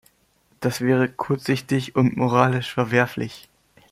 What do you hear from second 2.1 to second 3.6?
moralisch verwerflich.